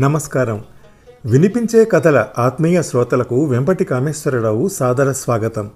[0.00, 0.64] నమస్కారం.
[1.26, 5.70] వినిపించే కథల ఆత్మీయ శ్రోతలకు వెంపటి కామేశ్వరరావు సాదర స్వాగతం.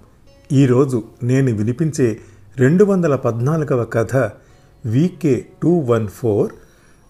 [0.51, 2.17] ఈరోజు నేను వినిపించే
[2.57, 4.15] రెండు వందల పద్నాలుగవ కథ
[4.85, 6.53] V K two one four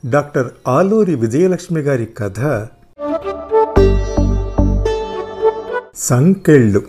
[0.10, 2.68] doctor Aluri Vijayalakshmi గారి కథ.
[5.96, 6.82] సంకెళ్ళు.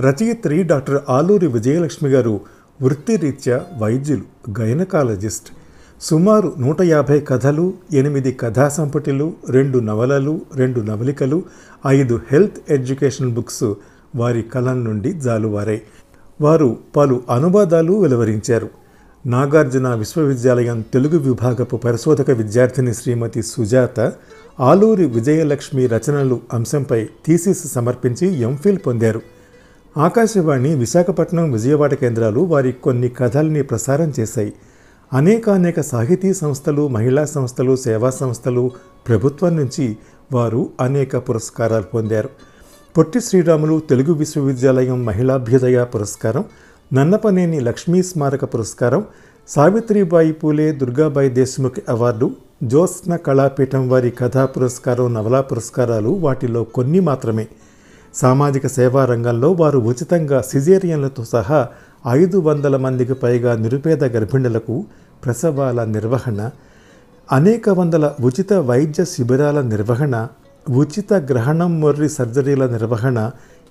[0.00, 2.40] రచయిత్రి డాక్టర్ ఆలూరి విజయలక్ష్మి గారు
[2.82, 5.55] వృత్తిరీత్యా వైద్యులు గైనకాలజిస్ట్.
[6.00, 11.42] సుమారు నూట యాభై కథలు ఎనిమిది కథా సంపుటిలు రెండు నవలలు రెండు నవలికలు
[11.86, 13.72] ఐదు హెల్త్ ఎడ్యుకేషన్ బుక్స్
[14.16, 15.82] వారి కలం నుండి జాలువారాయి
[16.40, 18.68] వారు పలు అనువాదాలు వెలువరించారు.
[19.26, 24.12] నాగార్జున విశ్వవిద్యాలయం తెలుగు విభాగపు పరిశోధక విద్యార్థిని శ్రీమతి సుజాత
[24.60, 29.20] ఆలూరి విజయలక్ష్మి రచనలు అంశంపై థీసిస్ సమర్పించి ఎంఫిల్ పొందారు.
[29.98, 34.52] ఆకాశవాణి విశాఖపట్నం విజయవాడ కేంద్రాలు వారి కొన్ని కథల్ని ప్రసారం చేశాయి.
[35.12, 38.70] అనేకానేక సాహితీ సంస్థలు మహిళా సంస్థలు సేవా సంస్థలు
[39.08, 39.96] ప్రభుత్వం నుంచి
[40.32, 42.28] వారు అనేక పురస్కారాలు పొందారు.
[42.96, 46.44] పొట్టి శ్రీరాములు తెలుగు విశ్వవిద్యాలయం మహిళాభ్యుదయ పురస్కారం
[46.92, 49.04] నన్నపనేని లక్ష్మీ స్మారక పురస్కారం
[49.48, 52.30] సావిత్రిబాయి పూలే దుర్గాబాయి దేశ్ముఖ్ అవార్డు
[52.62, 57.48] జ్యోత్స్న కళాపీఠం వారి కథా పురస్కారం నవలా పురస్కారాలు వాటిలో కొన్ని మాత్రమే.
[58.14, 61.68] సామాజిక సేవా రంగంలో వారు ఉచితంగా సిజేరియన్లతో సహా
[62.08, 64.74] ఐదు వందల మందికి పైగా నిరుపేద గర్భిణులకు
[65.24, 66.40] ప్రసవాల నిర్వహణ
[67.30, 70.14] అనేక వందల ఉచిత వైద్య శిబిరాల నిర్వహణ
[70.68, 73.18] ఉచిత గ్రహణం మొర్రి సర్జరీల నిర్వహణ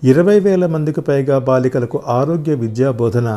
[0.04, 3.30] ఇరవై వేల మందికి పైగా బాలికలకు ఆరోగ్య విద్యా బోధన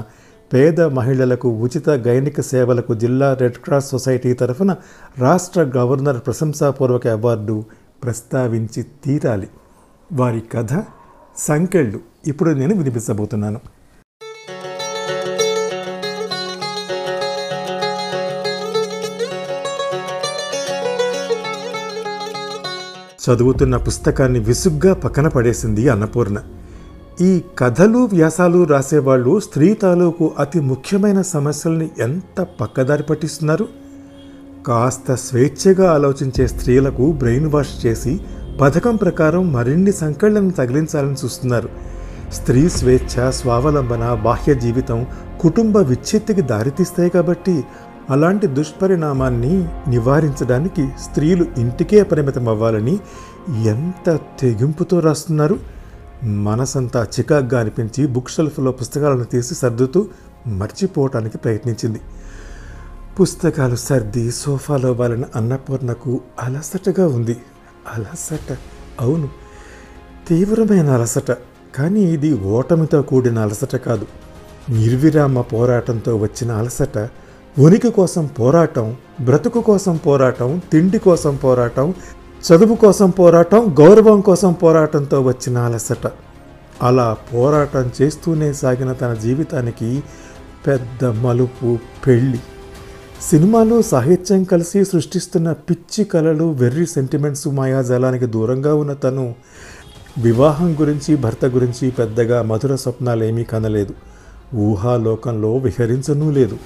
[0.53, 4.71] పేద మహిళలకు ఉచిత గైనిక సేవలకు జిల్లా రెడ్ క్రాస్ సొసైటీ తరఫున
[5.19, 7.65] రాష్ట్ర గవర్నర్ ప్రశంసాపూర్వక అవార్డు
[8.05, 9.49] ప్రస్తావించి తీరాలి.
[10.13, 10.85] వారి కథ
[11.37, 13.61] సంకెళ్ళు ఇప్పుడు నేను వినిపించబోతున్నాను
[23.29, 26.39] చదువుతున్న పుస్తకాన్ని విసుగ్గా పక్కన పడేసింది అన్నపూర్ణ.
[27.21, 33.69] ఈ కథలు వ్యాసాలు రాసేవాళ్ళు స్త్రీ తాలూకు అతి ముఖ్యమైన సమస్యల్ని ఎంత పక్కదారి పట్టిస్తున్నారు?
[34.67, 38.21] కాస్త స్వేచ్ఛగా ఆలోచించే స్త్రీలకు బ్రెయిన్ వాష్ చేసి
[38.61, 41.69] పథకం ప్రకారం మరిన్ని సంకళ్ళను తగిలించాలని చూస్తున్నారు.
[42.33, 45.07] స్త్రీ స్వేచ్ఛ స్వావలంబన బాహ్య జీవితం
[45.41, 47.65] కుటుంబ విచ్ఛిత్తికి దారితీస్తాయి కాబట్టి
[48.11, 52.99] అలాంటి దుష్పరిణామాన్ని నివారించడానికి స్త్రీలు ఇంటికే పరిమితం అవ్వాలని
[53.65, 55.59] ఎంత తెగింపుతో రాస్తున్నారు.
[56.25, 60.07] మనసంతా చికాగ్గా అనిపించి బుక్ షెల్ఫ్లో పుస్తకాలను తీసి సర్దుతూ
[60.47, 62.01] మర్చిపోవటానికి ప్రయత్నించింది.
[63.21, 67.37] పుస్తకాలు సర్ది సోఫాలో వాలిన అన్నపూర్ణకు అలసటగా ఉంది.
[67.95, 68.59] అలసట?
[69.01, 69.29] అవును.
[70.29, 71.31] తీవ్రమైన అలసట.
[71.75, 74.07] కానీ ఇది ఓటమితో కూడిన అలసట కాదు.
[74.69, 77.09] నిర్విరామ పోరాటంతో వచ్చిన అలసట
[77.59, 81.95] ఉనికి కోసం పోరాటం బ్రతుకు కోసం పోరాటం తిండి కోసం పోరాటం
[82.47, 86.07] చదువు కోసం పోరాటం గౌరవం కోసం పోరాటంతో వచ్చిన అలసట.
[86.83, 90.03] అలా పోరాటం చేస్తూనే సాగిన తన జీవితానికి
[90.67, 92.39] పెద్ద మలుపు పెళ్ళి.
[93.31, 99.35] సినిమాలు సాహిత్యం కలిసి సృష్టిస్తున్న పిచ్చి కళలు వెర్రి సెంటిమెంట్స్ మాయాజాలానికి దూరంగా ఉన్న తను
[100.19, 103.95] వివాహం గురించి భర్త గురించి పెద్దగా మధుర స్వప్నాలేమీ కనలేదు.
[104.57, 106.59] ఊహాలోకంలో విహరించనూ లేదు.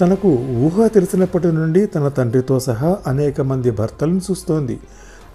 [0.00, 4.80] తనకు ఊహ తెలిసినప్పటి నుండి తన తండ్రితో సహా అనేక మంది భర్తలను చూస్తోంది.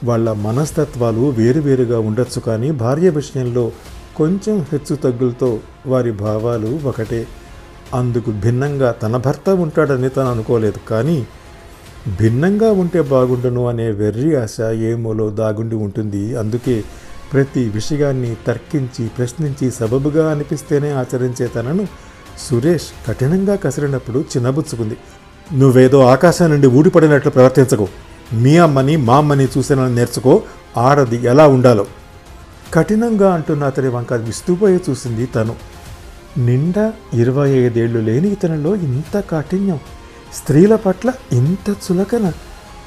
[0.03, 3.71] వాళ్ళ మనస్తత్వాలు వేరువేరుగా ఉండొచ్చు కానీ భార్య విషయంలో
[4.17, 7.27] కొంచెం హెచ్చు తగ్గులతో వారి భావాలు ఒకటే.
[7.93, 11.17] అందుకు భిన్నంగా తన భర్త ఉంటాడని తను అనుకోలేదు కానీ
[12.19, 16.35] భిన్నంగా ఉంటే బాగుండును అనే వెర్రి ఆశ ఏమోలో దాగుండి ఉంటుంది.
[16.35, 16.83] అందుకే
[17.33, 21.87] ప్రతి విషయాన్ని తర్కించి ప్రశ్నించి సబబుగా అనిపిస్తేనే ఆచరించే తనను
[22.39, 24.97] సురేష్ కఠినంగా కసిరినప్పుడు చిన్నబుచ్చుకుంది.
[25.53, 27.87] నువ్వేదో ఆకాశం నుండి ఊడిపడినట్లు ప్రవర్తించకు.
[28.33, 30.41] మీ అమ్మని మా అమ్మని చూసేనని నేర్చుకో.
[30.77, 31.85] ఆడది ఎలా ఉండాలో.
[32.73, 35.55] కఠినంగా అంటున్న అతని వంక విస్తుపోయి చూసింది తను.
[36.37, 39.79] నిండా ఇరవై ఐదేళ్ళు లేని ఇతనిలో ఇంత కాఠిన్యం.
[40.33, 42.31] స్త్రీల పట్ల ఇంత చులకన.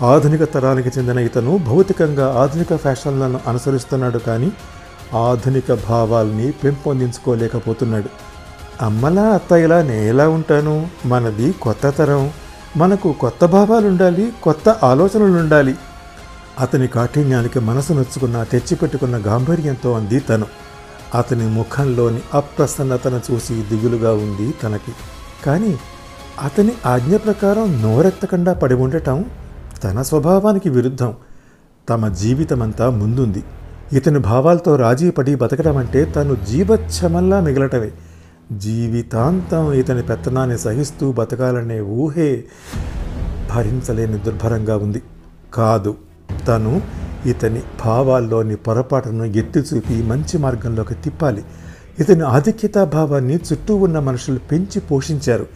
[0.03, 4.53] ఆధునిక తరానికి చెందిన ఇతను భౌతికంగా ఆధునిక ఫ్యాషన్లను అనుసరిస్తున్నాడు కానీ
[5.15, 8.09] ఆధునిక భావాల్ని పెంపొందించుకోలేకపోతున్నాడు.
[8.81, 10.89] అమ్మలా అత్తయ్యలా నేలా ఉంటాను?
[11.07, 12.31] మనది కొత్త తరం.
[12.77, 15.75] మనకు కొత్త భావాలు ఉండాలి కొత్త ఆలోచనలు ఉండాలి
[16.61, 20.47] అతని కాఠిన్యానికి మనసు నొచ్చుకున్న తెచ్చిపెట్టుకున్న గాంభీర్యంతో అంది తను.
[21.15, 24.93] అతని ముఖంలోని అప్రసన్నతను చూసి దిగులుగా ఉంది తనకి.
[25.47, 25.79] కానీ
[26.43, 29.25] అతని ఆజ్ఞ ప్రకారం నోరెత్తకుండా పడి ఉండటం
[29.85, 31.15] తన స్వభావానికి విరుద్ధం.
[31.89, 33.45] తమ జీవితమంతా ముందుంది.
[33.93, 37.91] ఇతని భావాలతో రాజీ పడి బతకడం అంటే తను జీవచ్ఛమల్లా మిగలటమే.
[38.53, 42.45] జీవితాంతం ఇతని పెత్తనాన్ని సహిస్తూ బతకాలనే ఊహే
[43.55, 45.03] భరించలేని దుర్భరంగా ఉంది.
[45.55, 45.95] కాదు
[46.49, 46.83] తను
[47.27, 51.45] ఇతని భావాల్లోని పొరపాటును ఎత్తి చూపి మంచి మార్గంలోకి తిప్పాలి.
[52.01, 55.47] ఇతని ఆధిక్యతా భావాన్ని చుట్టూ ఉన్న మనుషులు పెంచి పోషించారు.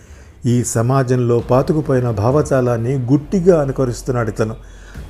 [0.46, 4.54] ఈ సమాజంలో పాతుకుపోయిన భావజాలాన్ని గుట్టిగా అనుకరిస్తున్నాడు ఇతను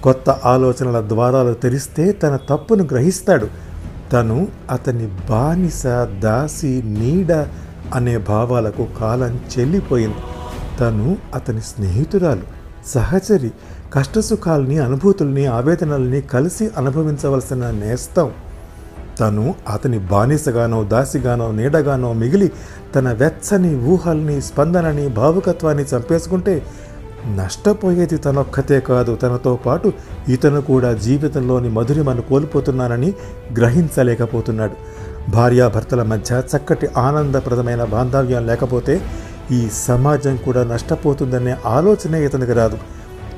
[0.02, 3.46] కొత్త ఆలోచనల ద్వారాలు తెరిస్తే తన తప్పును గ్రహిస్తాడు.
[4.12, 5.87] తను అతని బానిస
[6.19, 7.46] దాసి నీడ
[7.94, 10.16] అనే భావాలకు కాలం చెల్లిపోయింది.
[10.80, 12.42] తను అతని స్నేహితురాలు
[12.86, 13.50] సహచరి
[13.94, 18.30] కష్టసుఖాలని అనుభూతుల్ని ఆవేదనల్ని కలిసి అనుభవించవలసిన నేస్తం.
[19.20, 22.52] తను అతని బానిసగానో దాసిగానో నీడగానో మిగిలి
[22.94, 26.62] తన వెచ్చని ఊహల్ని స్పందనని భావుకత్వాన్ని చంపేసుకుంటే
[27.34, 29.14] నష్టపోయేది తనొక్కతే కాదు.
[29.14, 29.92] తనతో పాటు
[30.28, 33.14] ఇతను కూడా జీవితంలోని మధురిమను కోల్పోతున్నానని
[33.56, 34.72] గ్రహించలేకపోతున్నాడు.
[35.28, 39.00] భార్యాభర్తల మధ్య చక్కటి ఆనందప్రదమైన బాంధవ్యం లేకపోతే
[39.50, 42.78] ఈ సమాజం కూడా నష్టపోతుందనే ఆలోచనే ఇతనికి రాదు.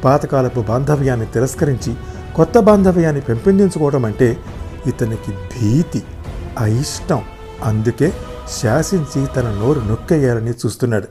[0.04, 1.94] పాతకాలపు బాంధవ్యాన్ని తిరస్కరించి
[2.36, 4.36] కొత్త బాంధవ్యాన్ని పెంపొందించుకోవడం అంటే
[4.86, 6.02] ఇతనికి భీతి
[6.58, 7.22] అయిష్టం.
[7.64, 8.12] అందుకే
[8.60, 11.08] శాసించి తన నోరు నొక్కేయాలని చూస్తున్నాడు.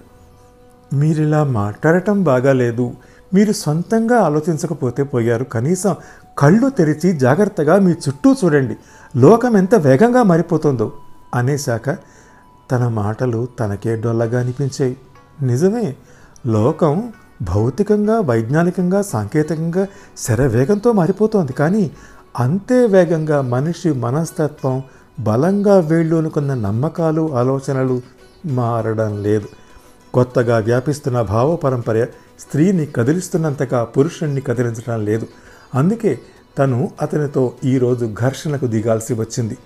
[0.95, 2.93] మీరిలా మాట్లాడటం బాగాలేదు.
[3.33, 5.43] మీరు సొంతంగా ఆలోచించకపోతే పోయారు.
[5.43, 5.95] కనీసం
[6.37, 8.77] కళ్ళు తెరిచి జాగ్రత్తగా మీ చుట్టూ చూడండి.
[9.15, 10.91] లోకం ఎంత వేగంగా మారిపోతుందో
[11.35, 11.89] అనేశాక
[12.71, 14.97] తన మాటలు తనకే డొల్లగా అనిపించాయి.
[15.41, 15.95] నిజమే
[16.47, 19.87] లోకం భౌతికంగా వైజ్ఞానికంగా సాంకేతికంగా
[20.17, 21.53] శరవేగంతో మారిపోతోంది.
[21.53, 21.91] కానీ
[22.37, 24.83] అంతే వేగంగా మనిషి మనస్తత్వం
[25.19, 28.01] బలంగా వేళ్ళూనుకున్న నమ్మకాలు ఆలోచనలు
[28.45, 29.47] మారడం లేదు.
[30.13, 32.05] కొత్తగా వ్యాపిస్తున్న భావ పరంపర
[32.39, 35.27] స్త్రీని కదిలిస్తున్నంతగా పురుషుణ్ణి కదిలించడం లేదు.
[35.75, 36.19] అందుకే
[36.57, 39.57] తను అతనితో ఈరోజు ఘర్షణకు దిగాల్సి వచ్చింది.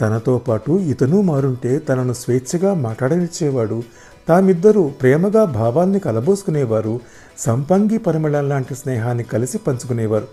[0.00, 3.82] తనతో పాటు ఇతను మారుంటే తనను స్వేచ్ఛగా మాట్లాడనిచ్చేవాడు
[4.28, 7.00] తామిద్దరూ ప్రేమగా భావాల్ని కలబోసుకునేవారు
[7.38, 10.28] సంపంగి పరిమళం లాంటి స్నేహాన్ని కలిసి పంచుకునేవారు.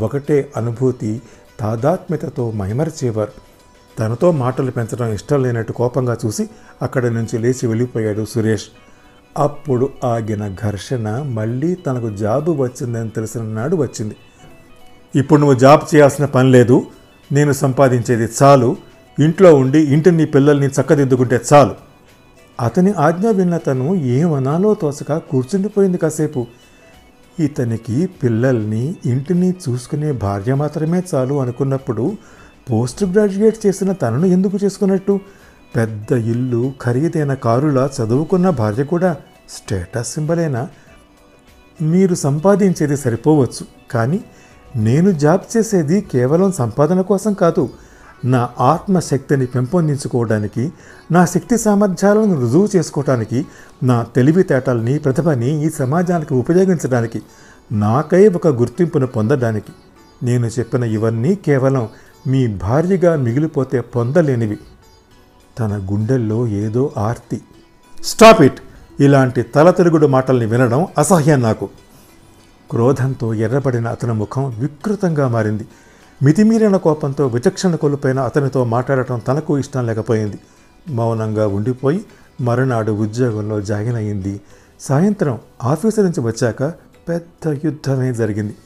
[0.00, 1.22] ఒకటే అనుభూతి
[1.60, 3.32] తాదాత్మ్యతతో మైమరిచేవారు.
[3.98, 6.50] తనతో మాటలు పెంచడం ఇష్టం లేనట్టు కోపంగా చూసి
[6.82, 8.66] అక్కడి నుంచి లేచి వెళ్ళిపోయాడు సురేష్.
[9.38, 14.16] అప్పుడు ఆగిన ఘర్షణ మళ్ళీ తనకు జాబు వచ్చిందని తెలిసిన నాడు వచ్చింది.
[15.14, 16.86] ఇప్పుడు నువ్వు జాబ్ చేయాల్సిన పని లేదు
[17.32, 18.76] నేను సంపాదించేది చాలు
[19.18, 21.74] ఇంట్లో ఉండి ఇంటిని పిల్లల్ని చక్కదిద్దుకుంటే చాలు.
[22.60, 26.46] అతని ఆజ్ఞ విన్న తను ఏమనాలో తోసక కూర్చుండిపోయింది కాసేపు.
[27.40, 32.12] ఇతనికి పిల్లల్ని ఇంటిని చూసుకునే భార్య మాత్రమే చాలు అనుకున్నప్పుడు
[32.70, 35.20] పోస్ట్ గ్రాడ్యుయేట్ చేసిన తనను ఎందుకు చేసుకున్నట్టు?
[35.76, 39.16] పెద్ద ఇల్లు ఖరీదైన కారులా చదువుకున్న భార్య కూడా
[39.48, 40.68] స్టేటస్ సింబలేనా?
[41.82, 44.20] మీరు సంపాదించేది సరిపోవచ్చు కానీ
[44.74, 47.70] నేను జాబ్ చేసేది కేవలం సంపాదన కోసం కాదు.
[48.24, 50.72] నా ఆత్మశక్తిని పెంపొందించుకోవడానికి
[51.10, 53.46] నా శక్తి సామర్థ్యాలను రుజువు చేసుకోవడానికి
[53.82, 57.22] నా తెలివితేటల్ని ప్రతిభని ఈ సమాజానికి ఉపయోగించడానికి
[57.72, 59.72] నాకై ఒక గుర్తింపును పొందడానికి.
[60.22, 61.88] నేను చెప్పిన ఇవన్నీ కేవలం
[62.26, 64.58] మీ భార్యగా మిగిలిపోతే పొందలేనివి.
[65.58, 67.40] తన గుండెల్లో ఏదో ఆర్తి.
[68.04, 68.60] Stop it!
[69.00, 71.70] ఇలాంటి తల తిరుగుడు మాటల్ని వినడం అసహ్యం నాకు.
[72.72, 75.68] క్రోధంతో ఎర్రబడిన అతని ముఖం వికృతంగా మారింది.
[76.22, 80.38] మితిమీరిన కోపంతో విచక్షణ కోల్పోయిన అతనితో మాట్లాడటం తనకు ఇష్టం లేకపోయింది.
[80.88, 82.04] మౌనంగా ఉండిపోయి
[82.40, 84.40] మరునాడు ఉద్యోగంలో జాయిన్ అయింది
[84.80, 86.62] సాయంత్రం ఆఫీసు నుంచి వచ్చాక
[87.08, 88.56] పెద్ద యుద్ధమే జరిగింది.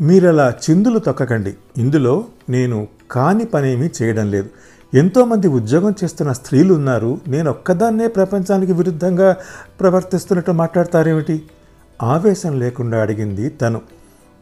[0.00, 1.54] మీరలా చిందులు తొక్కకండి.
[1.76, 4.48] ఇందులో నేను కాని పనేమీ చేయడం లేదు.
[4.94, 7.20] ఎంతోమంది ఉద్యోగం చేస్తున్న స్త్రీలు ఉన్నారు.
[7.28, 9.36] నేను ఒక్కదాన్నే ప్రపంచానికి విరుద్ధంగా
[9.80, 11.42] ప్రవర్తిస్తున్నట్టు మాట్లాడతారేమిటి?
[12.02, 13.80] ఆవేశం లేకుండా అడిగింది తను.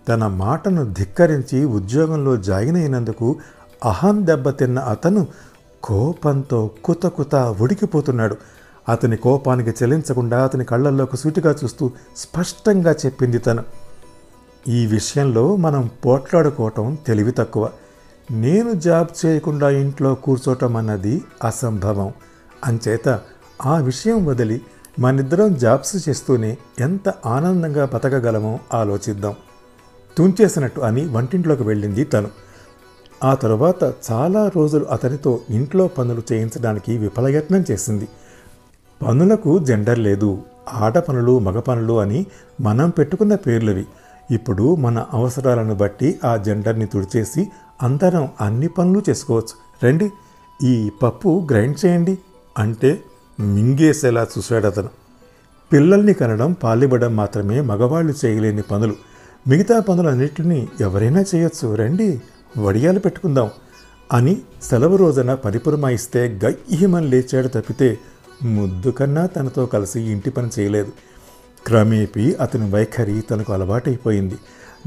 [0.09, 3.37] తన మాటను ధిక్కరించి ఉద్యోగంలో జాయిన్ అయినందుకు
[3.85, 5.26] అహం దెబ్బతిన్న అతను
[5.83, 8.37] కోపంతో కుతకుత ఉడికిపోతున్నాడు.
[8.88, 13.64] అతని కోపానికి చెలించకుండా అతని కళ్ళల్లోకి సూటిగా చూస్తూ స్పష్టంగా చెప్పింది తను.
[14.69, 17.71] ఈ విషయంలో మనం పోట్లాడుకోవటం తెలివి తక్కువ.
[18.30, 22.12] నేను జాబ్ చేయకుండా ఇంట్లో కూర్చోటం అన్నది అసంభవం.
[22.64, 23.21] అంచేత
[23.66, 24.61] ఆ విషయం వదిలి
[24.99, 29.35] మనిద్దరం జాబ్స్ చేస్తూనే ఎంత ఆనందంగా బతకగలమో ఆలోచిద్దాం.
[30.16, 32.28] తుంచేసినట్టు అని వంటింట్లోకి వెళ్ళింది తను.
[33.25, 38.09] ఆ తరువాత చాలా రోజులు అతనితో ఇంట్లో పనులు చేయించడానికి విఫలయత్నం చేసింది.
[39.06, 40.42] పనులకు జెండర్ లేదు
[40.73, 42.26] ఆడపనులు మగ పనులు అని
[42.61, 43.87] మనం పెట్టుకున్న పేర్లవి.
[44.30, 47.49] ఇప్పుడు మన అవసరాలను బట్టి ఆ జెండర్ని తుడిచేసి
[47.82, 49.87] అందరం అన్ని పనులు చేసుకోవచ్చు.
[49.87, 50.11] రండి
[50.62, 52.18] ఈ పప్పు గ్రైండ్ చేయండి.
[52.59, 53.00] అంటే
[53.40, 54.88] మింగేసేలా చూశాడు అతను.
[55.73, 58.94] పిల్లల్ని కనడం పాలివ్వడం మాత్రమే మగవాళ్ళు చేయలేని పనులు.
[59.49, 61.75] మిగతా పనులన్నింటినీ ఎవరైనా చేయొచ్చు.
[61.75, 62.23] రండి
[62.59, 63.50] వడియాలు పెట్టుకుందాం
[64.12, 67.99] అని సెలవు రోజున పరిపురమాయిస్తే గయ్యమని లేచాడు తప్పితే
[68.42, 70.92] ముద్దు కన్నా తనతో కలిసి ఇంటి పని చేయలేదు.
[71.66, 74.38] క్రమేపీ అతని వైఖరి తనకు అలవాటైపోయింది.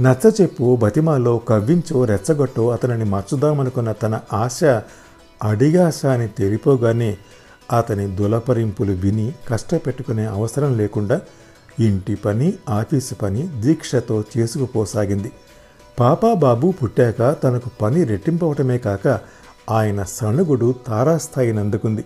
[0.02, 4.64] నచ్చచెప్పు బతిమాలో కవ్వించో రెచ్చగొట్టో అతనిని మార్చుదామనుకున్న తన ఆశ
[5.44, 7.18] అడిగాశ అని తేలిపోగానే
[7.72, 11.22] అతని దులపరింపులు విని కష్టపెట్టుకునే అవసరం లేకుండా
[11.80, 15.32] ఇంటి పని ఆఫీసు పని దీక్షతో చేసుకుపోసాగింది.
[16.00, 19.20] పాపాబాబు పుట్టాక తనకు పని రెట్టింపవటమే కాక
[19.72, 22.06] ఆయన సణుగుడు తారాస్థాయిని అందుకుంది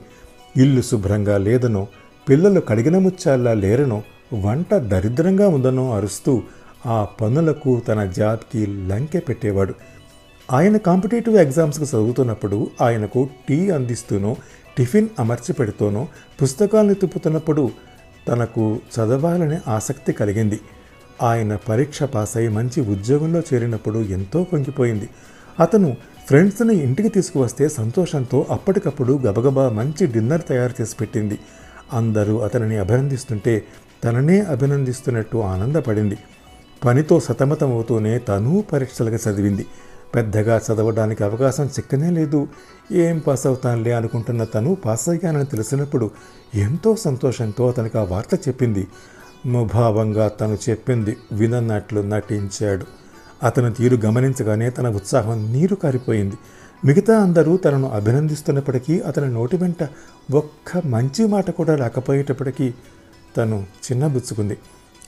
[0.58, 1.88] ఇల్లు శుభ్రంగా లేదనో
[2.30, 4.04] పిల్లలు కడిగిన ముచ్చాల్లా లేరనో
[4.44, 6.44] వంట దరిద్రంగా ఉందనో అరుస్తూ
[6.86, 9.74] ఆ పనులకు తన జాబ్కి లంకె పెట్టేవాడు.
[10.52, 14.36] ఆయన కాంపిటేటివ్ ఎగ్జామ్స్కి చదువుతున్నప్పుడు ఆయనకు టీ అందిస్తూనో
[14.78, 16.08] టిఫిన్ అమర్చి పెడుతూనో
[16.42, 17.72] పుస్తకాలను తిప్పుతున్నప్పుడు
[18.28, 20.60] తనకు చదవాలనే ఆసక్తి కలిగింది.
[21.24, 25.10] ఆయన పరీక్ష పాస్ అయి మంచి ఉద్యోగంలో చేరినప్పుడు ఎంతో పొంగిపోయింది
[25.60, 25.96] అతను
[26.28, 31.40] ఫ్రెండ్స్ని ఇంటికి తీసుకువస్తే సంతోషంతో అప్పటికప్పుడు గబగబా మంచి డిన్నర్ తయారు చేసి పెట్టింది.
[31.94, 33.64] అందరూ అతనిని అభినందిస్తుంటే
[34.04, 36.18] తననే అభినందిస్తున్నట్టు ఆనందపడింది.
[36.86, 39.66] పనితో సతమతమవుతూనే తను పరీక్షలుగా చదివింది.
[40.16, 42.48] పెద్దగా చదవడానికి అవకాశం చిక్కనే లేదు.
[42.92, 46.12] ఏం పాస్ అవుతానులే అనుకుంటున్న తను పాస్ అయ్యానని తెలిసినప్పుడు
[46.56, 48.88] ఎంతో సంతోషంతో అతనికి ఆ వార్త చెప్పింది.
[49.46, 52.86] ముభావంగా తను చెప్పింది వినన్నట్లు నటించాడు.
[53.44, 56.36] అతని తీరు గమనించగానే తన ఉత్సాహం నీరు కారిపోయింది.
[56.86, 59.90] మిగతా అందరూ తనను అభినందిస్తున్నప్పటికీ అతని నోటి వెంట
[60.32, 62.74] ఒక్క మంచి మాట కూడా రాకపోయేటప్పటికీ
[63.38, 64.58] తను చిన్నబుచ్చుకుంది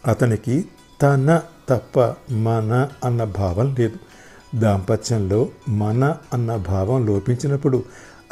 [0.07, 0.65] అతనికి
[1.01, 1.99] తన తప్ప
[2.31, 4.08] మన అన్న భావం లేదు.
[4.55, 7.83] దాంపత్యంలో మన అన్న భావం లోపించినప్పుడు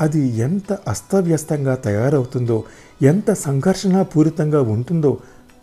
[0.02, 2.64] అది ఎంత అస్తవ్యస్తంగా తయారవుతుందో
[3.02, 5.18] ఎంత సంఘర్షణాపూరితంగా ఉంటుందో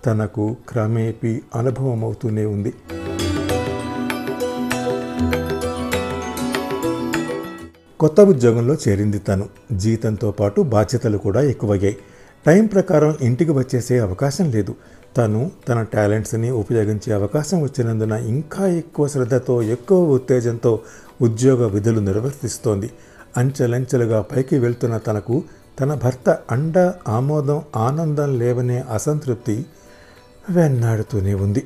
[0.07, 2.75] తనకు క్రమేపీ అనుభవం అవుతూనే ఉంది.
[8.01, 9.49] కొత్త ఉద్యోగంలో చేరింది తను.
[9.73, 11.97] జీతంతో పాటు బాధ్యతలు కూడా ఎక్కువయ్యాయి.
[12.47, 14.75] టైం ప్రకారం ఇంటికి వచ్చేసే అవకాశం లేదు.
[15.17, 20.81] తను తన టాలెంట్స్ని ఉపయోగించే అవకాశం వచ్చినందున ఇంకా ఎక్కువ శ్రద్ధతో ఎక్కువ ఉత్తేజంతో
[21.23, 22.91] ఉద్యోగ విధులు నిర్వర్తిస్తోంది.
[23.37, 25.43] అంచెలంచెలుగా పైకి వెళ్తున్న తనకు
[25.81, 29.67] తన భర్త అండ ఆమోదం ఆనందం లేవనే అసంతృప్తి
[30.51, 31.63] వెన్నాడుతూనే ఉంది.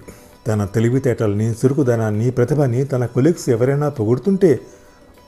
[0.46, 4.60] తన తెలివితేటల్ని చురుకుదనాన్ని ప్రతిభని తన కొలీగ్స్ ఎవరైనా పొగుడుతుంటే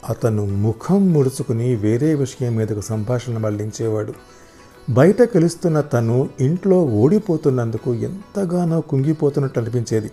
[0.08, 4.14] అతను ముఖం ముడుచుకుని వేరే విషయం మీదకు సంభాషణ మళ్ళించేవాడు.
[4.90, 10.10] బయట కలుస్తున్న తను ఇంట్లో ఓడిపోతున్నందుకు ఎంతగానో కుంగిపోతున్నట్టు అనిపించేది.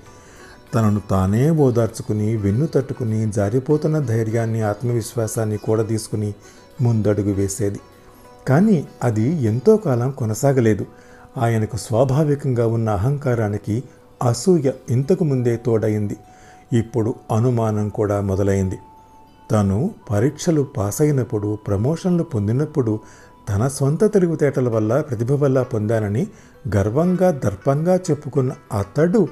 [0.76, 6.34] తనను తానే ఓదార్చుకుని వెన్ను తట్టుకుని జారిపోతున్న ధైర్యాన్ని ఆత్మవిశ్వాసాన్ని కూడా తీసుకుని
[6.82, 7.80] ముందడుగు వేసేది.
[8.48, 10.86] కానీ అది ఎంతో కాలం కొనసాగలేదు.
[11.38, 13.84] ఆయనకు స్వాభావికంగా ఉన్న అహంకారానికి
[14.28, 16.18] అసూయ ఇంతకు ముందే తోడయింది.
[16.74, 18.76] ఇప్పుడు అనుమానం కూడా మొదలైంది.
[19.52, 23.00] తను పరీక్షలు పాస్ అయినప్పుడు ప్రమోషన్లు పొందినప్పుడు
[23.50, 26.28] తన సొంత తెలివితేటల వల్ల ప్రతిభ వల్ల పొందానని
[26.76, 29.28] గర్వంగా దర్పంగా చెప్పుకున్న అతడు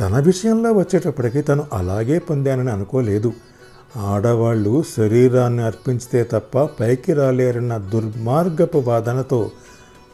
[0.00, 3.32] తన విషయంలో వచ్చేటప్పటికి తను అలాగే పొందానని అనుకోలేదు.
[3.96, 9.50] ఆడవాళ్ళు శరీరాన్ని అర్పించితే తప్ప పైకి రాలేరన్న దుర్మార్గపు వాదనతో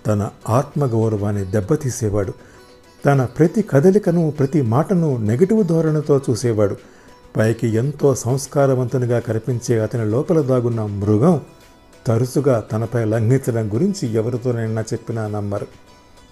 [0.06, 2.32] తన ఆత్మగౌరవాన్ని దెబ్బతీసేవాడు.
[3.06, 6.76] తన ప్రతి కదలికను ప్రతి మాటను నెగిటివ్ ధోరణితో చూసేవాడు.
[7.36, 11.40] పైకి ఎంతో సంస్కారవంతునిగా కనిపించే అతని లోపల దాగున్న మృగం
[12.06, 15.66] తరచుగా తనపై లంఘించడం గురించి ఎవరితోనైనా చెప్పినా నమ్మరు.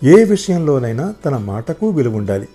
[0.05, 2.49] ఏ విషయంలోనైనా తన మాటకు విలువ ఉండాలి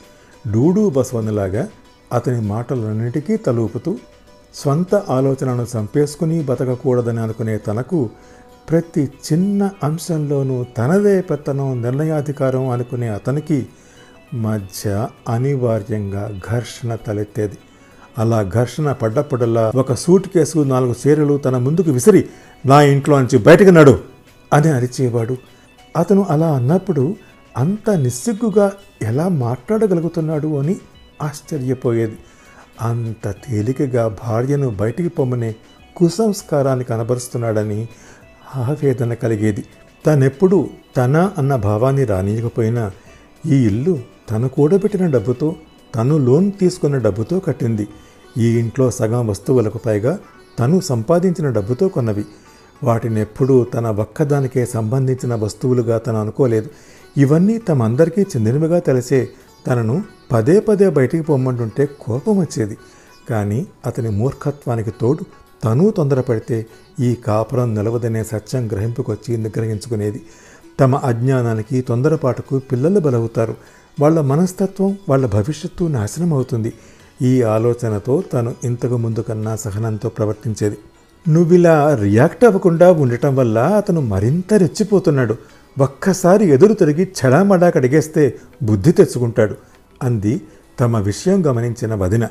[0.51, 1.67] డూడు బసవన్నలాగా
[2.13, 3.97] అతని మాటలన్నిటికీ తలూపుతూ
[4.55, 8.09] స్వంత ఆలోచనను చంపేసుకుని బతకకూడదని అనుకునే తనకు
[8.69, 13.67] ప్రతి చిన్న అంశంలోనూ తనదే పెత్తనం నిర్ణయాధికారం అనుకునే అతనికి
[14.33, 17.57] మధ్య అనివార్యంగా ఘర్షణ తలెత్తేది.
[18.17, 22.25] అలా ఘర్షణ పడ్డప్పుడల్లా ఒక సూట్ కేసు నాలుగు చీరలు తన ముందుకు విసిరి
[22.65, 23.99] నా ఇంట్లో నుంచి బయటకు నడు
[24.53, 25.37] అని అరిచేవాడు.
[25.97, 27.15] అతను అలా అన్నప్పుడు
[27.57, 30.75] అంత నిస్సిగ్గుగా ఎలా మాట్లాడగలుగుతున్నాడు అని
[31.21, 32.17] ఆశ్చర్యపోయేది.
[32.81, 35.55] అంత తేలికగా భార్యను బయటికి పొమ్మనే
[35.95, 37.87] కుసంస్కారాన్ని కనబరుస్తున్నాడని
[38.55, 39.63] ఆవేదన కలిగేది.
[40.05, 42.91] తనెప్పుడు తన అన్న భావాన్ని రానియకపోయినా
[43.45, 43.99] ఈ ఇల్లు
[44.31, 45.55] తను కూడబెట్టిన డబ్బుతో
[45.95, 47.87] తను లోన్ తీసుకున్న డబ్బుతో కట్టింది.
[48.37, 50.19] ఈ ఇంట్లో సగం వస్తువులకు పైగా
[50.59, 52.25] తను సంపాదించిన డబ్బుతో కొన్నవి.
[52.83, 56.69] వాటిని ఎప్పుడూ తన ఒక్కదానికే సంబంధించిన వస్తువులుగా తను అనుకోలేదు.
[57.17, 59.29] ఇవన్నీ తమందరికీ చెందినవిగా తెలిసే
[59.67, 62.77] తనను పదే పదే బయటికి పొమ్మంటుంటే కోపం వచ్చేది.
[63.29, 65.23] కానీ అతని మూర్ఖత్వానికి తోడు
[65.63, 66.65] తను తొందరపడితే
[66.99, 70.21] ఈ కాపురం నిలవదనే సత్యం గ్రహింపుకొచ్చి నిగ్రహించుకునేది.
[70.79, 73.55] తమ అజ్ఞానానికి తొందరపాటుకు పిల్లలు బలవుతారు.
[74.01, 76.73] వాళ్ళ మనస్తత్వం వాళ్ళ భవిష్యత్తు నాశనం అవుతుంది
[77.21, 80.77] ఈ ఆలోచనతో తను ఇంతకు ముందు కన్నా సహనంతో ప్రవర్తించేది.
[81.29, 85.35] నువ్విలా రియాక్ట్ అవ్వకుండా ఉండటం వల్ల అతను మరింత రెచ్చిపోతున్నాడు.
[85.79, 89.55] ఒక్కసారి ఎదురు తిరిగి చెడామడా కడిగేస్తే బుద్ధి తెచ్చుకుంటాడు
[90.03, 90.41] అంది
[90.79, 92.27] తమ విషయం గమనించిన వదిన.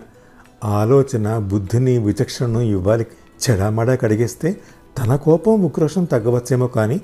[0.65, 3.07] ఆలోచన బుద్ధిని విచక్షణను ఇవ్వాలి.
[3.51, 4.57] చెడామడా కడిగేస్తే
[4.99, 7.01] తన కోపం ఉక్రోషం తగ్గవచ్చేమో కానీ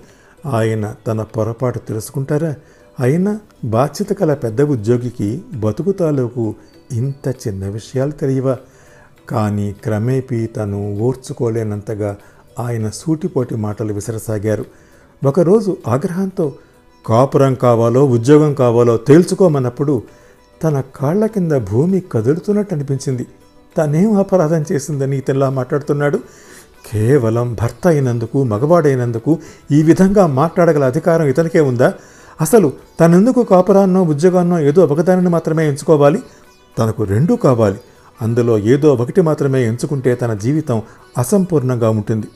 [0.46, 2.54] ఆయన తన పొరపాటు తెలుసుకుంటారా?
[3.00, 6.54] అయినా బాధ్యత కల పెద్ద ఉద్యోగికి బతుకు తాలూకు
[6.92, 8.56] ఇంత చిన్న విషయాలు తెలియవా?
[9.30, 12.16] కానీ క్రమేపీ తను ఓర్చుకోలేనంతగా
[12.58, 14.64] ఆయన సూటిపోటి మాటలు విసరసాగారు.
[15.24, 16.52] ఒకరోజు ఆగ్రహంతో
[17.06, 20.02] కాపురం కావాలో ఉద్యోగం కావాలో తేల్చుకోమన్నప్పుడు
[20.64, 23.26] తన కాళ్ళ కింద భూమి కదులుతున్నట్టు అనిపించింది.
[23.78, 26.18] తనేం అపరాధం చేసిందని ఇతనిలా మాట్లాడుతున్నాడు?
[26.92, 29.38] కేవలం భర్త అయినందుకు మగవాడైనందుకు
[29.72, 31.94] ఈ విధంగా మాట్లాడగల అధికారం ఇతనికే ఉందా?
[32.40, 36.22] అసలు తనెందుకు కాపురాన్నో ఉద్యోగాన్నో ఏదో ఒకదానిని మాత్రమే ఎంచుకోవాలి?
[36.78, 37.80] తనకు రెండూ కావాలి.
[38.22, 40.82] అందులో ఏదో ఒకటి మాత్రమే ఎంచుకుంటే తన జీవితం
[41.18, 42.26] అసంపూర్ణంగా ఉంటుంది.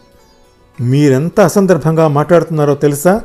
[0.80, 3.20] మీరెంత అసందర్భంగా మాట్లాడుతున్నారో తెలుసా?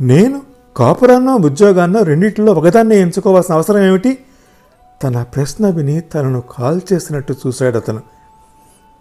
[0.00, 0.42] నేను
[0.76, 4.18] కాపురాన్నో ఉద్యోగాన్నో రెండింటిలో ఒకదాన్నే ఎంచుకోవాల్సిన అవసరం ఏమిటి?
[5.04, 8.00] తన ప్రశ్న విని తనను కాల్ చేసినట్టు చూశాడు అతను.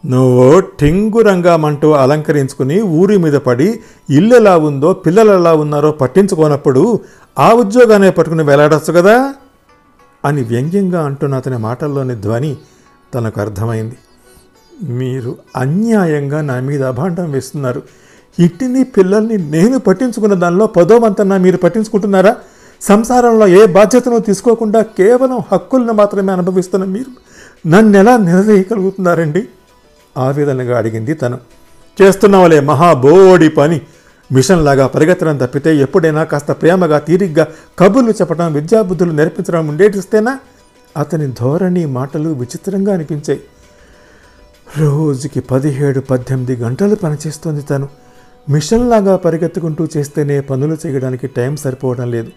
[0.05, 6.99] నువ్వు టింగురంగామంటూ అలంకరించుకుని ఊరి మీద పడి ఇల్లు ఎలా ఉందో పిల్లలు ఎలా ఉన్నారో పట్టించుకోనప్పుడు
[7.39, 9.33] ఆ ఉద్యోగాన్ని పట్టుకుని వేలాడొచ్చు కదా?
[10.25, 12.57] అని వ్యంగ్యంగా అంటున్న అతని మాటల్లోని ధ్వని
[13.13, 13.97] తనకు అర్థమైంది.
[14.89, 17.81] మీరు అన్యాయంగా నా మీద అభాండం వేస్తున్నారు.
[18.39, 22.35] ఇంటిని పిల్లల్ని నేను పట్టించుకున్న దానిలో పదోవంతన్నా మీరు పట్టించుకుంటున్నారా?
[22.81, 27.25] సంసారంలో ఏ బాధ్యతను తీసుకోకుండా కేవలం హక్కులను మాత్రమే అనుభవిస్తున్న మీరు
[27.67, 29.47] నన్ను ఎలా నిలదీయగలుగుతున్నారండి?
[30.17, 31.39] ఆవేదనగా అడిగింది తను.
[32.01, 33.81] చేస్తున్నావులే మహాబోడి పని.
[34.31, 37.47] మిషన్ లాగా పరిగెత్తడం తప్పితే ఎప్పుడైనా కాస్త ప్రేమగా తీరిగ్గా
[37.79, 40.39] కబుర్లు చెప్పడం విద్యాబుద్ధులు నేర్పించడం ఉండేటిస్తేనా
[40.97, 43.41] అతని ధోరణి మాటలు విచిత్రంగా అనిపించాయి.
[44.77, 47.89] రోజుకి పదిహేడు పద్దెనిమిది గంటలు పనిచేస్తోంది తను.
[48.49, 52.31] మిషన్లాగా పరిగెత్తుకుంటూ చేస్తేనే పనులు చేయడానికి టైం సరిపోవడం లేదు.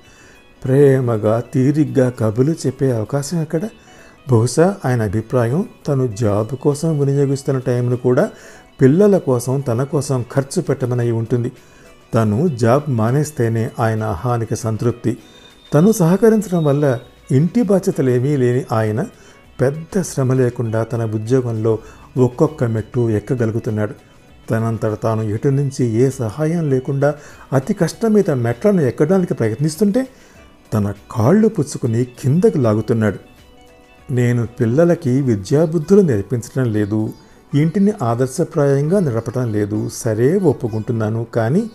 [0.65, 3.61] ప్రేమగా తీరిగ్గా కబులు చెప్పే అవకాశం ఎక్కడ?
[4.31, 8.31] బహుశా ఆయన అభిప్రాయం తను జాబ్ కోసం వినియోగిస్తున్న టైంను కూడా
[8.81, 11.53] పిల్లల కోసం తన కోసం ఖర్చు పెట్టమని ఉంటుంది.
[12.15, 15.17] తను జాబ్ మానేస్తేనే ఆయన ఆహానికి సంతృప్తి.
[15.75, 16.99] తను సహకరించడం వల్ల
[17.33, 19.07] ఇంటి బాధ్యతలు ఏమీ లేని ఆయన
[19.61, 21.79] పెద్ద శ్రమ లేకుండా తన ఉద్యోగంలో
[22.17, 23.95] ఒక్కొక్క మెట్టు ఎక్కగలుగుతున్నాడు.
[24.51, 27.15] తనంతట తాను ఎటు నుంచి ఏ సహాయం లేకుండా
[27.53, 30.09] అతి కష్టం మీద మెట్లను ఎక్కడానికి ప్రయత్నిస్తుంటే
[30.75, 33.19] తన కాళ్ళు పుచ్చుకుని కిందకు లాగుతున్నాడు.
[34.13, 37.13] నేను పిల్లలకి విద్యాబుద్ధులు నేర్పించడం లేదు.
[37.55, 39.91] ఇంటిని ఆదర్శప్రాయంగా నడపడం లేదు.
[39.93, 41.71] సరే ఒప్పుకుంటున్నాను కానీ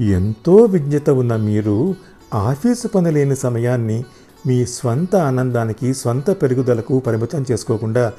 [0.00, 1.94] ఎంతో విజ్ఞత ఉన్న మీరు
[2.34, 4.04] ఆఫీసు పని లేని సమయాన్ని
[4.46, 8.12] మీ స్వంత ఆనందానికి స్వంత పెరుగుదలకు పరిమితం చేసుకోకుండా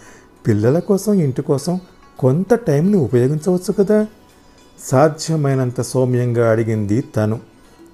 [0.48, 1.80] పిల్లల కోసం ఇంటి కోసం
[2.20, 4.08] కొంత టైంని ఉపయోగించవచ్చు కదా?
[4.80, 7.40] సాధ్యమైనంత సౌమ్యంగా అడిగింది తను.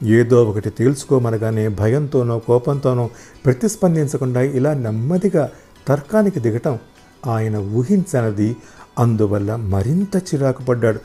[0.03, 3.09] ఏదో ఒకటి తేల్చుకోమనగానే భయంతోనో కోపంతోనో
[3.45, 5.49] ప్రతిస్పందించకుండా ఇలా నెమ్మదిగా
[5.87, 6.79] తర్కానికి దిగటం
[7.27, 8.55] ఆయన ఊహించనది.
[8.99, 10.99] అందువల్ల మరింత చిరాకు పడ్డాడు.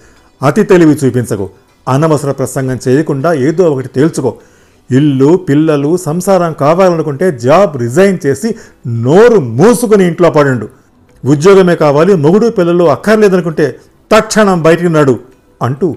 [0.44, 1.50] అతి తెలివి చూపించకు.
[1.88, 4.36] అనవసర ప్రసంగం చేయకుండా ఏదో ఒకటి తేల్చుకో.
[4.90, 8.54] ఇల్లు పిల్లలు సంసారం కావాలనుకుంటే జాబ్ రిజైన్ చేసి
[8.86, 10.68] నోరు మూసుకుని ఇంట్లో పడండు.
[11.24, 13.76] ఉద్యోగమే కావాలి మొగుడు పిల్లలు అక్కర్లేదనుకుంటే
[14.12, 15.18] తక్షణం బయటికి నడు
[15.62, 15.96] అంటూ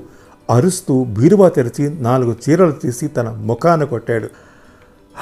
[0.50, 4.30] అరుస్తూ బీరువా తెరిచి నాలుగు చీరలు తీసి తన ముఖాన కొట్టాడు.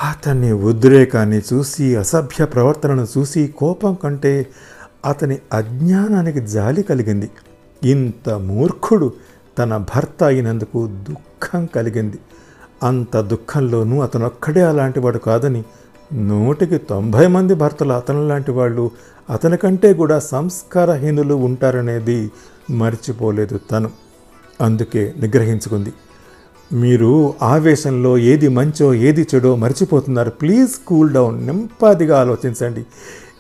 [0.03, 4.47] అతన్ని ఉద్రేకాన్ని చూసి అసభ్య ప్రవర్తనను చూసి కోపం కంటే
[5.05, 7.29] అతని అజ్ఞానానికి జాలి కలిగింది.
[7.83, 9.13] ఇంత మూర్ఖుడు
[9.57, 12.19] తన భర్త అయినందుకు దుఃఖం కలిగింది.
[12.83, 15.63] అంత దుఃఖంలోనూ అతను ఒక్కడే అలాంటి వాడు కాదని
[16.13, 18.91] నూటికి తొంభై మంది భర్తలు అతను లాంటి వాళ్ళు
[19.29, 22.31] అతనికంటే కూడా సంస్కారహీనులు ఉంటారనేది
[22.71, 23.89] మర్చిపోలేదు తను.
[24.61, 25.93] అందుకే నిగ్రహించుకుంది.
[26.73, 30.29] మీరు ఆవేశంలో ఏది మంచో ఏది చెడో మర్చిపోతున్నారు.
[30.29, 32.85] ప్లీజ్ కూల్ డౌన్ నింపాదిగా ఆలోచించండి.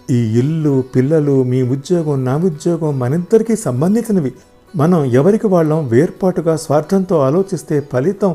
[0.09, 4.33] ఈ ఇల్లు పిల్లలు మీ ఉద్యోగం నా ఉద్యోగం మనిద్దరికీ సంబంధించినవి.
[4.73, 5.87] మనం ఎవరికి వాళ్ళం?
[5.87, 8.31] వేర్పాటుగా స్వార్థంతో ఆలోచిస్తే ఫలితం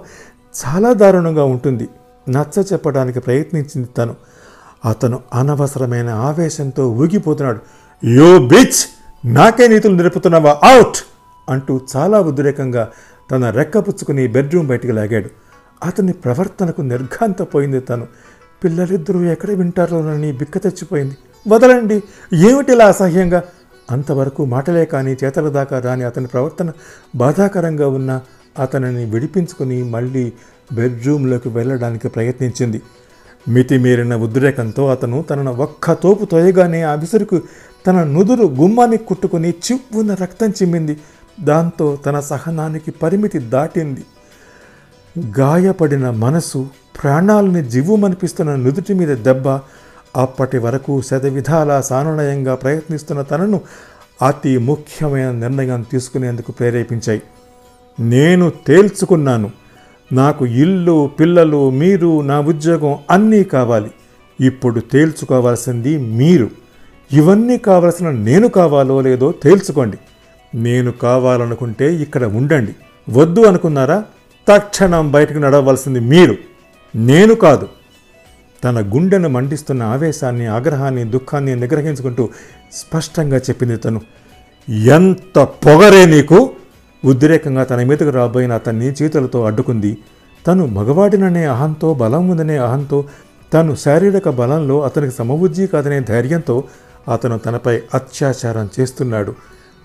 [0.54, 1.86] చాలా దారుణంగా ఉంటుంది.
[2.26, 4.14] నచ్చ చెప్పడానికి ప్రయత్నించింది తను.
[4.84, 7.60] అతను అనవసరమైన ఆవేశంతో ఊగిపోతున్నాడు.
[8.04, 8.80] యో బిచ్!
[9.24, 10.60] నాకే నీతులు నిలుపుతున్నావా?
[10.64, 10.98] అవుట్!
[11.48, 12.84] అంటూ చాలా ఉద్రేకంగా
[13.30, 15.28] తన రెక్కపుచ్చుకుని బెడ్రూమ్ బయటికి లాగాడు.
[15.84, 18.06] అతని ప్రవర్తనకు నిర్ఘాంతపోయింది తను.
[18.62, 21.16] పిల్లలిద్దరూ ఎక్కడ వింటారోనని బిక్క తెచ్చిపోయింది.
[21.46, 21.96] వదలండి!
[22.44, 23.40] ఏమిటిలా అసహ్యంగా?
[23.90, 26.72] అంతవరకు మాటలే కానీ చేతల దాకా రాని అతని ప్రవర్తన
[27.14, 28.20] బాధాకరంగా ఉన్న
[28.58, 30.32] అతనిని విడిపించుకుని మళ్ళీ
[30.72, 32.82] బెడ్రూమ్లోకి వెళ్ళడానికి ప్రయత్నించింది.
[33.48, 37.40] మితిమీరిన ఉద్రేకంతో అతను తనను ఒక్క తోపు తోయగానే ఆ విసురుకు
[37.86, 40.96] తన నుదురు గుమ్మాన్ని కుట్టుకుని చివ్వున రక్తం చిమ్మింది.
[41.40, 44.04] దాంతో తన సహనానికి పరిమితి దాటింది.
[45.40, 46.68] గాయపడిన మనసు
[47.02, 49.60] ప్రాణాలని జివ్వుమనిపిస్తున్న నుదుటి మీద దెబ్బ
[50.16, 53.60] అప్పటి వరకు శతవిధాల సానునయంగా ప్రయత్నిస్తున్న తనను
[54.26, 57.22] అతి ముఖ్యమైన నిర్ణయం తీసుకునేందుకు ప్రేరేపించాయి.
[58.00, 59.50] నేను తేల్చుకున్నాను.
[60.12, 63.90] నాకు ఇల్లు పిల్లలు మీరు నా ఉద్యోగం అన్నీ కావాలి.
[64.40, 66.50] ఇప్పుడు తేల్చుకోవాల్సింది మీరు.
[67.12, 69.96] ఇవన్నీ కావలసిన నేను కావాలో లేదో తేల్చుకోండి.
[70.54, 72.74] నేను కావాలనుకుంటే ఇక్కడ ఉండండి.
[73.10, 74.04] వద్దు అనుకున్నారా?
[74.48, 76.36] తక్షణం బయటకు నడవలసింది మీరు.
[76.96, 77.68] నేను కాదు.
[78.66, 82.28] తన గుండెను మండిస్తున్న ఆవేశాన్ని ఆగ్రహాన్ని దుఃఖాన్ని నిగ్రహించుకుంటూ
[82.72, 84.00] స్పష్టంగా చెప్పింది తను.
[84.68, 86.50] ఎంత పొగరే నీకు?
[87.04, 89.98] ఉద్రేకంగా తన మీదకు రాబోయిన అతన్ని చేతులతో అడ్డుకుంది.
[90.46, 93.04] తను మగవాడిననే అహంతో బలం ఉందనే అహంతో
[93.54, 96.64] తను శారీరక బలంలో అతనికి సమబుద్ధి కాదనే ధైర్యంతో
[97.12, 99.34] అతను తనపై అత్యాచారం చేస్తున్నాడు.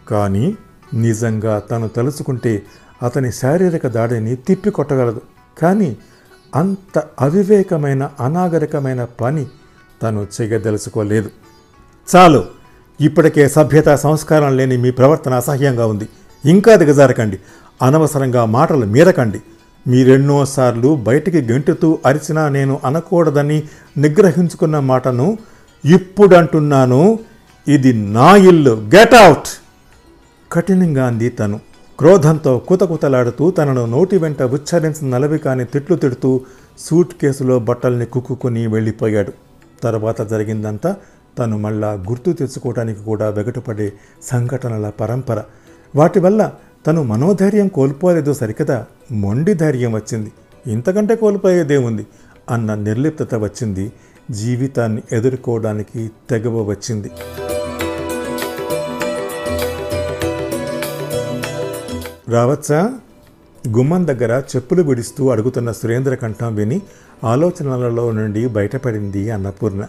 [0.07, 0.55] కానీ
[0.93, 2.61] నిజంగా తను తలుచుకుంటే
[3.03, 5.21] అతని శారీరక దాడిని తిప్పికొట్టగలదు.
[5.61, 5.97] కానీ
[6.55, 9.45] అంత అవివేకమైన అనాగరికమైన పని
[10.03, 11.29] తను చేయదలుచుకోలేదు.
[12.07, 12.41] చాలు
[12.99, 16.07] ఇప్పటికే సభ్యత సంస్కారం లేని మీ ప్రవర్తన అసహ్యంగా ఉంది.
[16.45, 17.39] ఇంకా దిగజారకండి.
[17.81, 19.39] అనవసరంగా మాటలు మీరకండి.
[19.87, 23.63] మీరెన్నోసార్లు బయటికి గెంటుతూ అరిచినా నేను అనకూడదని
[23.97, 25.37] నిగ్రహించుకున్న మాటను
[25.83, 27.01] ఇప్పుడు అంటున్నాను
[27.67, 28.89] ఇది నా ఇల్లు.
[28.95, 29.49] Get out!
[30.51, 31.59] కఠినంగా అంది తను.
[31.99, 36.41] క్రోధంతో కుతకుతలాడుతూ తనను నోటి వెంట ఉచ్చరించిన నలవి కాని తిట్లు తిడుతూ
[36.79, 39.33] సూట్ కేసులో బట్టల్ని కుక్కుని వెళ్ళిపోయాడు.
[39.83, 40.95] తర్వాత జరిగిందంతా
[41.39, 45.43] తను మళ్ళా గుర్తు తెచ్చుకోవడానికి కూడా వెగటపడే సంఘటనల పరంపర.
[45.95, 46.51] వాటి వల్ల
[46.87, 50.31] తను మనోధైర్యం కోల్పోలేదు సరికదా మొండి ధైర్యం వచ్చింది.
[50.67, 52.07] ఇంతకంటే కోల్పోయేదేముంది
[52.49, 53.91] అన్న నిర్లిప్తత వచ్చింది.
[54.31, 57.11] జీవితాన్ని ఎదుర్కోవడానికి తెగవ వచ్చింది.
[62.31, 62.93] రావచ్చా?
[63.69, 66.81] గుమ్మం దగ్గర చెప్పులు విడుస్తూ అడుగుతున్న సురేంద్ర కంఠం విని
[67.23, 69.87] ఆలోచనలలో నుండి బయటపడింది అన్నపూర్ణ.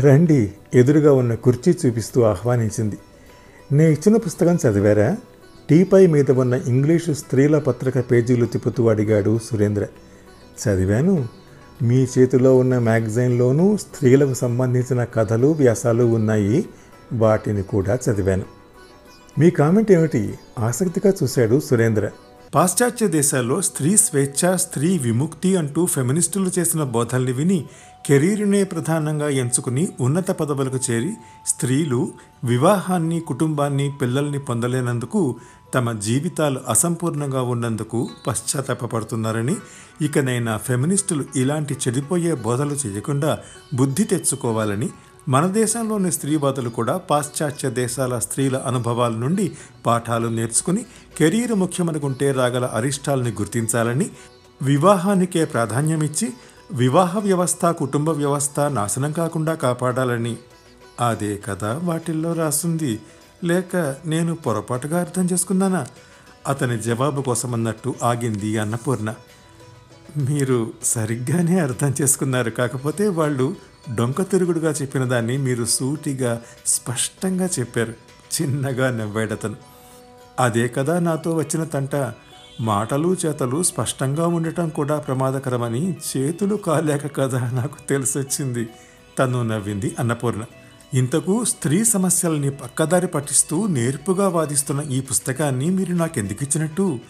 [0.00, 2.98] రండి ఎదురుగా ఉన్న కుర్చీ చూపిస్తూ ఆహ్వానించింది.
[3.72, 5.16] నే ఇచ్చిన పుస్తకం చదివారా?
[5.70, 9.86] టీపై మీద ఉన్న ఇంగ్లీషు స్త్రీల పత్రిక పేజీలు తిప్పుతూ అడిగాడు సురేంద్ర.
[10.68, 11.28] చదివాను.
[11.82, 16.66] మీ చేతిలో ఉన్న మ్యాగజైన్లోనూ స్త్రీలకు సంబంధించిన కథలు వ్యాసాలు ఉన్నాయి.
[17.12, 18.53] వాటిని కూడా చదివాను.
[19.38, 20.38] మీ కామెంట్ ఏమిటి?
[20.58, 22.10] ఆసక్తిగా చూశాడు సురేంద్ర.
[22.54, 27.64] పాశ్చాత్య దేశాల్లో స్త్రీ స్వేచ్ఛ స్త్రీ విముక్తి అంటూ ఫెమినిస్టులు చేసిన బోధల్ని విని
[28.06, 31.12] కెరీర్నే ప్రధానంగా ఎంచుకుని ఉన్నత పదవులకు చేరి
[31.46, 32.12] స్త్రీలు
[32.44, 35.36] వివాహాన్ని కుటుంబాన్ని పిల్లల్ని పొందలేనందుకు
[35.74, 39.56] తమ జీవితాలు అసంపూర్ణంగా ఉన్నందుకు పశ్చాత్తాపడుతున్నారని
[40.02, 43.38] ఇకనైనా ఫెమినిస్టులు ఇలాంటి చెడిపోయే బోధలు చేయకుండా
[43.74, 44.88] బుద్ధి తెచ్చుకోవాలని
[45.28, 49.52] మన దేశంలోని స్త్రీవాదులు కూడా పాశ్చాత్య దేశాల స్త్రీల అనుభవాల నుండి
[49.86, 50.86] పాఠాలు నేర్చుకుని
[51.18, 54.10] కెరీర్ ముఖ్యమనుకుంటే రాగల అరిష్టాలని గుర్తించాలని
[54.62, 56.32] వివాహానికే ప్రాధాన్యమిచ్చి
[56.72, 60.36] వివాహ వ్యవస్థ కుటుంబ వ్యవస్థ నాశనం కాకుండా కాపాడాలని.
[61.08, 63.00] అదే కదా వాటిల్లో రాసింది.
[63.44, 65.86] లేక నేను పొరపాటుగా అర్థం చేసుకున్నానా?
[66.48, 69.14] అతని జవాబు కోసమన్నట్టు ఆగింది అన్నపూర్ణ.
[70.16, 72.50] మీరు సరిగ్గానే అర్థం చేసుకున్నారు.
[72.50, 73.56] కాకపోతే వాళ్ళు
[73.94, 77.94] డొంక తిరుగుడుగా చెప్పిన దాన్ని మీరు సూటిగా స్పష్టంగా చెప్పారు.
[78.42, 79.54] చిన్నగా నవ్వాడతను.
[80.40, 82.12] అదే కదా నాతో వచ్చిన తంట.
[82.60, 88.68] మాటలు చేతలు స్పష్టంగా ఉండటం కూడా ప్రమాదకరమని చేతులు కాలేక కదా నాకు తెలిసొచ్చింది.
[89.18, 90.42] తను నవ్వింది అన్నపూర్ణ.
[90.94, 97.00] ఇంతకు స్త్రీ సమస్యల్ని పక్కదారి పట్టిస్తూ నేర్పుగా వాదిస్తున్న ఈ పుస్తకాన్ని మీరు నాకెందుకు ఇచ్చినట్టు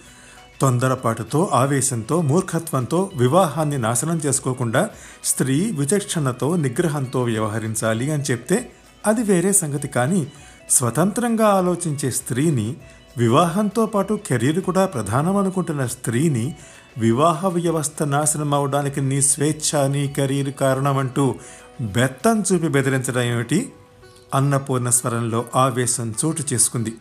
[0.65, 4.91] తొందరపాటుతో ఆవేశంతో మూర్ఖత్వంతో వివాహాన్ని నాశనం చేసుకోకుండా
[5.25, 8.71] స్త్రీ విచక్షణతో నిగ్రహంతో వ్యవహరించాలి అని చెప్తే
[9.07, 10.27] అది వేరే సంగతి కానీ
[10.71, 12.77] స్వతంత్రంగా ఆలోచించే స్త్రీని
[13.19, 16.57] వివాహంతో పాటు కెరీర్ కూడా ప్రధానం అనుకుంటున్న స్త్రీని
[16.99, 21.35] వివాహ వ్యవస్థ నాశనం అవడానికి నీ స్వేచ్ఛ నీ కెరీర్ కారణమంటూ
[21.81, 23.73] బెత్తం చూపి బెదిరించడం ఏమిటి?
[24.35, 26.95] అన్నపూర్ణ స్వరంలో ఆవేశం చోటు చేసుకుంది.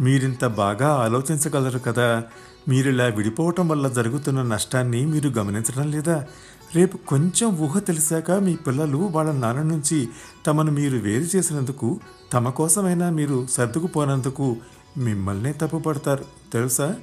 [0.00, 2.22] మీరింత బాగా ఆలోచించగలరు కదా.
[2.68, 6.26] మీరిలా విడిపోవటం వల్ల జరుగుతున్న నష్టాన్ని మీరు గమనించడం లేదా?
[6.74, 10.08] రేపు కొంచెం ఊహ తెలిసాక మీ పిల్లలు వాళ్ళ నాన్న నుంచి
[10.46, 12.00] తమను మీరు వేరు చేసినందుకు
[12.32, 14.56] తమ కోసమైనా మీరు సర్దుకుపోనందుకు
[14.96, 16.24] మిమ్మల్నే తప్పుపడతారు.
[16.52, 16.94] తెలుసా?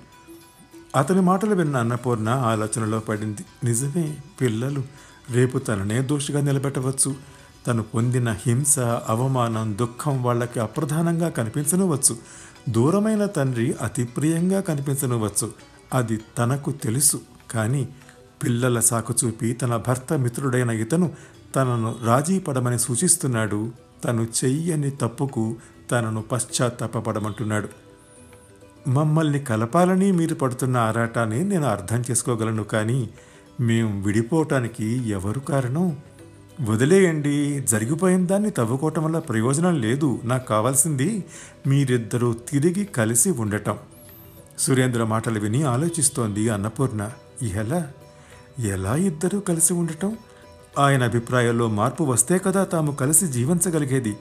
[0.96, 3.46] అతని మాటలు విన్న అన్నపూర్ణ ఆలోచనలో పడింది.
[3.64, 4.84] నిజమే పిల్లలు
[5.32, 7.16] రేపు తననే దోషిగా నిలబెట్టవచ్చు.
[7.68, 12.18] తను పొందిన హింస అవమానం దుఃఖం వాళ్ళకి అప్రధానంగా కనిపించనవచ్చు
[12.70, 15.52] దూరమైన తండ్రి అతి ప్రియంగా కనిపించనవచ్చు
[15.94, 17.22] అది తనకు తెలుసు.
[17.52, 17.90] కానీ
[18.44, 21.12] పిల్లల సాకు చూపి తన భర్త మిత్రుడైన ఇతను
[21.56, 23.72] తనను రాజీ పడమని సూచిస్తున్నాడు.
[24.06, 25.56] తను చెయ్యని తప్పుకు
[25.92, 27.70] తనను పశ్చాత్తాపడమంటున్నాడు
[28.90, 33.10] మమ్మల్ని కలపాలని మీరు పడుతున్న ఆరాటాన్ని నేను అర్థం చేసుకోగలను కానీ
[33.60, 35.98] మేము విడిపోవటానికి ఎవరు కారణం?
[36.62, 37.60] వదిలేయండి.
[37.60, 40.20] జరిగిపోయిన దాన్ని తవ్వుకోవటం వల్ల ప్రయోజనం లేదు.
[40.24, 41.24] నాకు కావాల్సింది
[41.68, 43.78] మీరిద్దరూ తిరిగి కలిసి ఉండటం.
[44.60, 47.12] సురేంద్ర మాటలు విని ఆలోచిస్తోంది అన్నపూర్ణ.
[47.44, 47.88] ఎలా?
[48.60, 50.18] ఎలా ఇద్దరూ కలిసి ఉండటం?
[50.80, 54.18] ఆయన అభిప్రాయాల్లో మార్పు వస్తే కదా తాము కలిసి జీవించగలిగేది.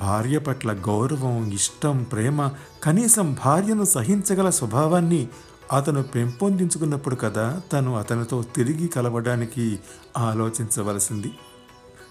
[0.00, 2.50] భార్య పట్ల గౌరవం ఇష్టం ప్రేమ
[2.82, 5.28] కనీసం భార్యను సహించగల స్వభావాన్ని
[5.72, 9.78] అతను పెంపొందించుకున్నప్పుడు కదా తను అతనితో తిరిగి కలవడానికి
[10.16, 11.30] ఆలోచించవలసింది.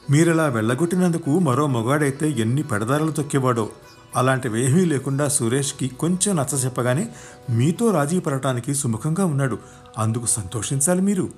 [0.09, 3.69] మీరిలా వెళ్ళగొట్టినందుకు మరో మొగాడైతే ఎన్ని పెడదారులు తొక్కేవాడో.
[4.15, 7.09] అలాంటివేమీ లేకుండా సురేష్కి కొంచెం నచ్చ చెప్పగానే
[7.49, 9.57] మీతో రాజీ పడటానికి సుముఖంగా ఉన్నాడు.
[9.97, 11.29] అందుకు సంతోషించాలి మీరు.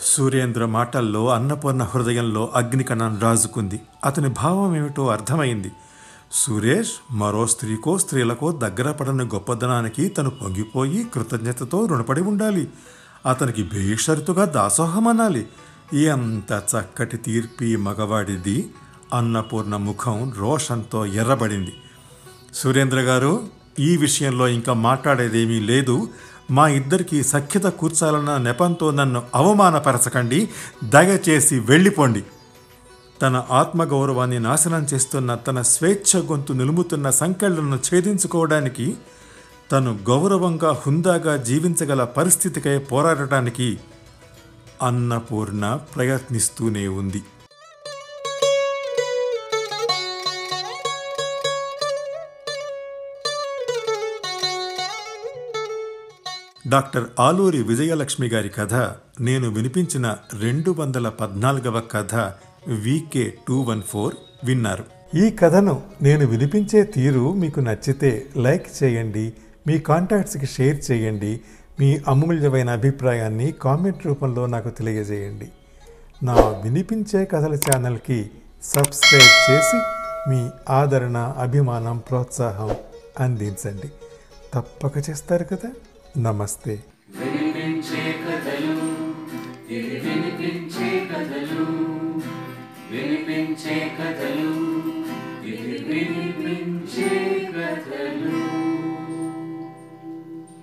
[0.00, 3.80] సూర్యేంద్ర మాటల్లో అన్నపూర్ణ హృదయంలో అగ్నికణం రాజుకుంది.
[4.04, 5.72] అతని భావం ఏమిటో అర్థమైంది.
[6.32, 12.68] సురేష్ మరో స్త్రీకో స్త్రీలకో దగ్గర పడని గొప్పదనానికి తను పొంగిపోయి కృతజ్ఞతతో రుణపడి ఉండాలి.
[13.26, 15.46] అతనికి బేషరతుగా దాసోహం అనాలి.
[15.92, 18.70] ఎంత చక్కటి తీర్పి మగవాడిది
[19.14, 21.72] అన్నపూర్ణ ముఖం రోషంతో ఎర్రబడింది.
[22.54, 23.40] సురేంద్ర గారు
[23.78, 26.08] ఈ విషయంలో ఇంకా మాట్లాడేదేమీ లేదు.
[26.50, 30.48] మా ఇద్దరికి సఖ్యత కూర్చాలన్న నెపంతో నన్ను అవమానపరచకండి.
[30.84, 32.24] దయచేసి వెళ్ళిపోండి.
[33.22, 38.96] తన ఆత్మగౌరవాన్ని నాశనం చేస్తున్న తన స్వేచ్ఛ గొంతు నిలుముతున్న సంకెళ్ళను ఛేదించుకోవడానికి
[39.72, 43.80] తను గౌరవంగా హుందాగా జీవించగల పరిస్థితికై పోరాడటానికి
[44.82, 47.22] అన్నపూర్ణ ప్రయత్నిస్తూనే ఉంది.
[56.68, 58.74] డాక్టర్ ఆలూరి విజయలక్ష్మి గారి కథ
[59.20, 62.14] నేను వినిపించిన రెండు వందల పద్నాలుగవ కథ
[62.68, 64.14] వికే టూ వన్ ఫోర్
[64.44, 64.84] విన్నారు.
[65.14, 69.32] ఈ కథను నేను వినిపించే తీరు మీకు నచ్చితే లైక్ చేయండి
[69.66, 71.40] మీ కాంటాక్ట్స్కి షేర్ చేయండి
[71.80, 75.48] మీ అమూల్యమైన అభిప్రాయాన్ని కామెంట్ రూపంలో నాకు తెలియజేయండి.
[76.22, 78.30] నా వినిపించే కథల ఛానల్కి
[78.62, 79.76] సబ్స్క్రైబ్ చేసి
[80.30, 82.74] మీ ఆదరణ అభిమానం ప్రోత్సాహం
[83.20, 83.92] అందించండి.
[84.54, 85.70] తప్పక చేస్తారు కదా?
[86.18, 86.82] నమస్తే.
[87.20, 88.74] వినిపించే కథలు
[89.72, 91.64] వినిపించే కథలు?
[92.90, 94.50] వినిపించే కథలు
[95.42, 97.08] వినిపించే
[97.58, 98.49] కథలు?